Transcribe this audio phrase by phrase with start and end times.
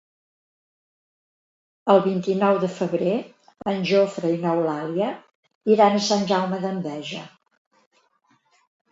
[1.93, 3.11] El vint-i-nou de febrer
[3.71, 5.09] en Jofre i n'Eulàlia
[5.75, 7.21] iran a Sant Jaume d'Enveja.